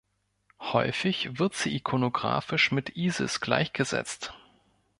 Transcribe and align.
Häufig 0.59 1.37
wird 1.37 1.53
sie 1.53 1.75
ikonografisch 1.75 2.71
mit 2.71 2.97
Isis 2.97 3.39
gleichgesetzt. 3.39 4.33